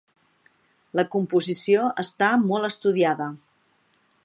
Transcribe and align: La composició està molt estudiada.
La 0.99 1.05
composició 1.15 1.85
està 2.05 2.31
molt 2.47 2.69
estudiada. 2.73 3.31